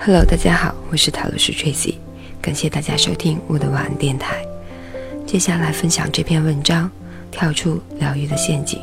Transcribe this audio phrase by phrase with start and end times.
[0.00, 1.96] Hello，大家好，我是塔罗斯 Tracy，
[2.40, 4.46] 感谢大家收听我的晚安电台。
[5.26, 6.88] 接下来分享这篇文章：
[7.32, 8.80] 跳出疗愈的陷阱。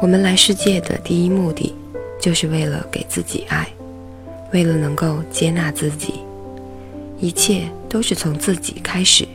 [0.00, 1.74] 我们来世界的第一目的，
[2.18, 3.68] 就是为了给自己爱，
[4.52, 6.14] 为了能够接纳自己。
[7.20, 9.28] 一切都是从自己开始，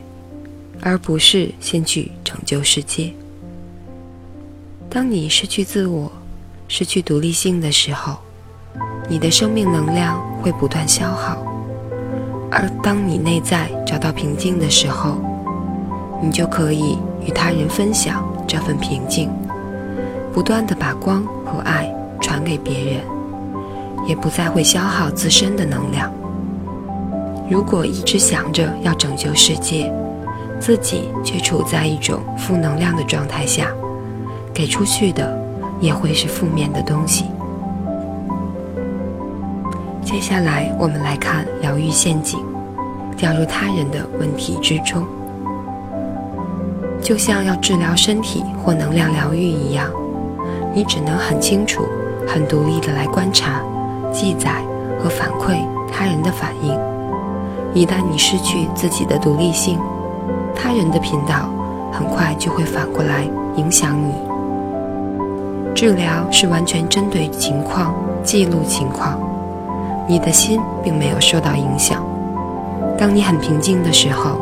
[0.80, 3.12] 而不是先去拯救世界。
[4.90, 6.10] 当你失去自我，
[6.74, 8.16] 失去独立性的时候，
[9.06, 11.36] 你的生命能量会不断消耗；
[12.50, 15.18] 而当你内在找到平静的时候，
[16.22, 19.28] 你就可以与他人分享这份平静，
[20.32, 23.02] 不断的把光和爱传给别人，
[24.08, 26.10] 也不再会消耗自身的能量。
[27.50, 29.92] 如果一直想着要拯救世界，
[30.58, 33.70] 自己却处在一种负能量的状态下，
[34.54, 35.41] 给出去的。
[35.82, 37.26] 也会是负面的东西。
[40.02, 42.38] 接下来，我们来看疗愈陷阱，
[43.16, 45.04] 掉入他人的问题之中，
[47.02, 49.90] 就像要治疗身体或能量疗愈一样，
[50.72, 51.82] 你只能很清楚、
[52.26, 53.60] 很独立的来观察、
[54.12, 54.62] 记载
[55.02, 55.56] 和反馈
[55.92, 56.78] 他人的反应。
[57.74, 59.80] 一旦你失去自己的独立性，
[60.54, 61.48] 他人的频道
[61.90, 63.24] 很快就会反过来
[63.56, 64.31] 影响你。
[65.82, 69.18] 治疗是完全针对情况记录情况，
[70.06, 72.00] 你的心并没有受到影响。
[72.96, 74.36] 当你很平静的时候，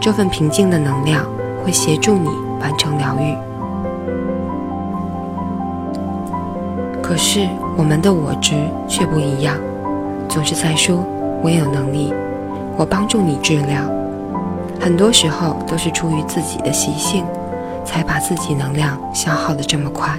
[0.00, 1.26] 这份平静的能量
[1.64, 3.34] 会协助你完成疗愈。
[7.02, 8.54] 可是我们的我执
[8.86, 9.56] 却不一样，
[10.28, 11.04] 总是在说
[11.42, 12.14] “我有能力，
[12.76, 13.82] 我帮助你治疗”。
[14.78, 17.24] 很多时候都是出于自己的习性，
[17.84, 20.16] 才把自己能量消耗的这么快。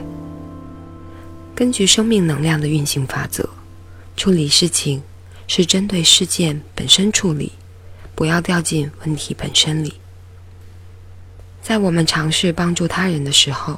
[1.59, 3.49] 根据生命能量的运行法则，
[4.15, 5.03] 处理事情
[5.45, 7.51] 是针对事件本身处理，
[8.15, 9.95] 不要掉进问题本身里。
[11.61, 13.77] 在我们尝试帮助他人的时候，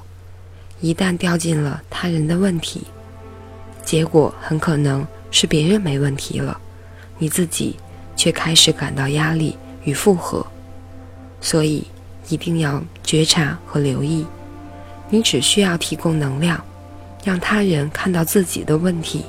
[0.80, 2.84] 一旦掉进了他人的问题，
[3.84, 6.62] 结果很可能是别人没问题了，
[7.18, 7.76] 你自己
[8.16, 10.46] 却开始感到压力与负荷。
[11.42, 11.84] 所以
[12.30, 14.24] 一定要觉察和留意，
[15.10, 16.64] 你只需要提供能量。
[17.24, 19.26] 让他人看到自己的问题，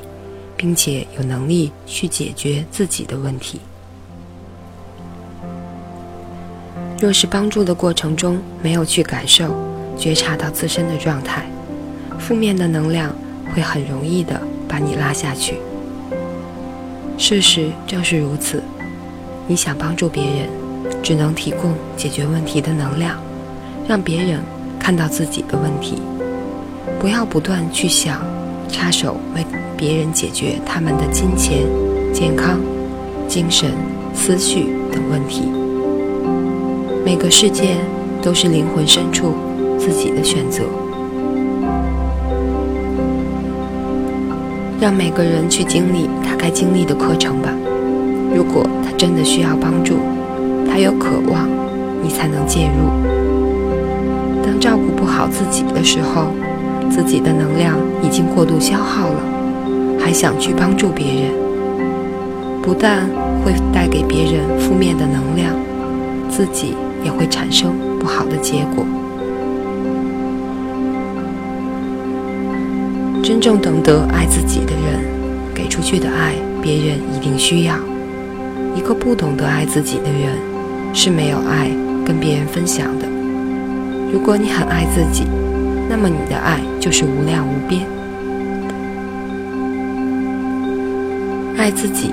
[0.57, 3.61] 并且有能力去解决自己的问题。
[7.01, 9.55] 若是帮助的过程中没有去感受、
[9.99, 11.45] 觉察到自身的状态，
[12.19, 13.13] 负面的能量
[13.53, 15.57] 会很容易的把你拉下去。
[17.19, 18.63] 事实正是如此，
[19.47, 20.49] 你想帮助别人，
[21.03, 23.21] 只能提供解决问题的能量，
[23.87, 24.41] 让别人
[24.79, 26.01] 看到自己的问题。
[27.03, 28.21] 不要不断去想
[28.69, 29.45] 插手为
[29.77, 31.67] 别人解决他们的金钱、
[32.13, 32.61] 健康、
[33.27, 33.73] 精神、
[34.15, 35.49] 思绪等问题。
[37.05, 37.79] 每个事件
[38.23, 39.35] 都是灵魂深处
[39.77, 40.63] 自己的选择。
[44.81, 47.53] 让每个人去经历他该经历的课程吧。
[48.33, 49.97] 如果他真的需要帮助，
[50.71, 51.49] 他有渴望，
[52.01, 52.89] 你才能介入。
[54.47, 56.29] 当照顾不好自己的时候。
[56.95, 59.23] 自己的能量已经过度消耗了，
[59.99, 61.33] 还想去帮助别人，
[62.61, 63.09] 不但
[63.43, 65.55] 会带给别人负面的能量，
[66.29, 68.85] 自己也会产生不好的结果。
[73.23, 75.01] 真正懂得爱自己的人，
[75.55, 77.75] 给出去的爱，别人一定需要。
[78.77, 80.37] 一个不懂得爱自己的人，
[80.93, 81.71] 是没有爱
[82.05, 83.07] 跟别人分享的。
[84.13, 85.25] 如果你很爱自己。
[85.89, 87.87] 那么你的爱就是无量无边。
[91.57, 92.11] 爱自己，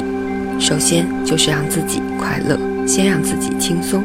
[0.59, 4.03] 首先就是让自己快乐，先让自己轻松。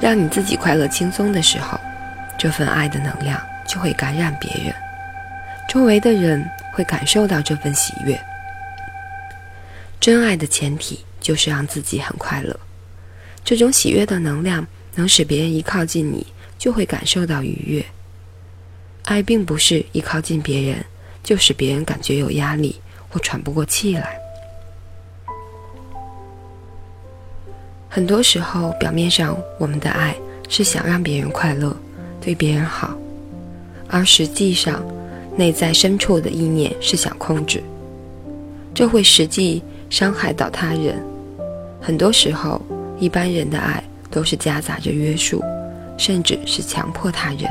[0.00, 1.78] 让你自己快乐轻松的时候，
[2.38, 4.74] 这份爱的能量就会感染别人，
[5.68, 8.18] 周围的人会感受到这份喜悦。
[10.00, 12.58] 真爱的前提就是让自己很快乐，
[13.44, 16.26] 这种喜悦的能量能使别人一靠近你
[16.58, 17.84] 就会感受到愉悦。
[19.04, 20.84] 爱并不是一靠近别人
[21.22, 24.16] 就使别人感觉有压力或喘不过气来。
[27.88, 30.14] 很多时候，表面上我们的爱
[30.48, 31.76] 是想让别人快乐，
[32.20, 32.96] 对别人好，
[33.88, 34.80] 而实际上，
[35.36, 37.60] 内在深处的意念是想控制，
[38.72, 41.02] 这会实际伤害到他人。
[41.80, 42.62] 很多时候，
[43.00, 45.42] 一般人的爱都是夹杂着约束，
[45.98, 47.50] 甚至是强迫他人。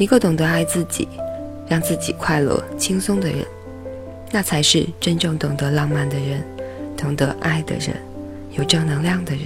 [0.00, 1.06] 一个懂得爱自己，
[1.68, 3.44] 让自己快乐、轻松的人，
[4.32, 6.42] 那才是真正懂得浪漫的人，
[6.96, 7.94] 懂得爱的人，
[8.52, 9.42] 有正能量的人。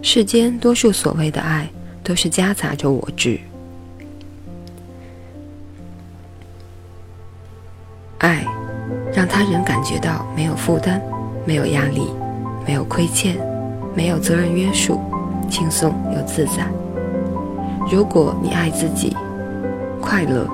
[0.00, 1.68] 世间多数所谓的爱，
[2.04, 3.40] 都是夹杂着我执。
[8.18, 8.46] 爱，
[9.12, 11.02] 让他人感觉到没有负担，
[11.44, 12.02] 没有压力，
[12.64, 13.36] 没有亏欠，
[13.92, 15.00] 没有责任约束，
[15.50, 16.64] 轻松又自在。
[17.90, 19.16] 如果你爱自己，
[20.00, 20.46] 快乐，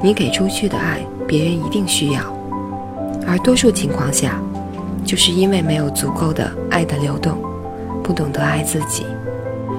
[0.00, 2.20] 你给出去的爱，别人一定需要。
[3.26, 4.40] 而多数情况下，
[5.04, 7.36] 就是因为没有足够的爱的流动，
[8.00, 9.04] 不懂得爱自己，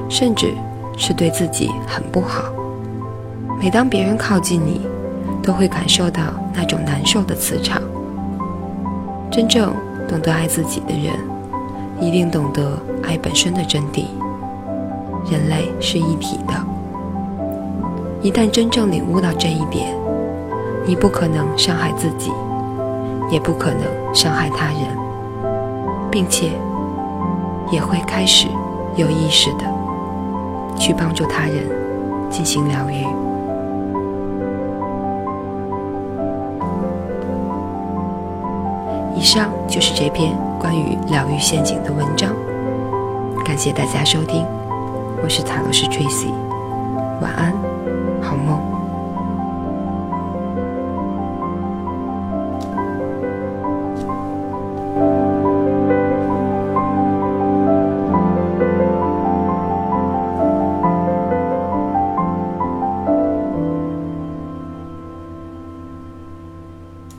[0.10, 0.54] 甚至
[0.98, 2.44] 是对自己很不好。
[3.62, 4.82] 每当别人靠近你，
[5.42, 6.22] 都会感受到
[6.54, 7.82] 那种难受的磁场。
[9.32, 9.74] 真正
[10.06, 11.14] 懂得爱自己的人，
[12.02, 14.04] 一定懂得爱本身的真谛。
[15.32, 16.54] 人类是一体的。
[18.22, 19.96] 一旦真正领悟到这一点，
[20.86, 22.32] 你不可能伤害自己，
[23.32, 23.82] 也不可能
[24.14, 24.82] 伤害他人，
[26.12, 26.52] 并且
[27.72, 28.48] 也会开始
[28.98, 29.64] 有意识的
[30.78, 31.64] 去帮助他人
[32.30, 33.06] 进行疗愈。
[39.16, 42.34] 以上就是这篇关于疗愈陷阱的文章，
[43.46, 44.46] 感谢大家收听，
[45.24, 46.34] 我是塔罗斯 Tracy，
[47.22, 47.79] 晚安。
[48.30, 48.79] 好梦。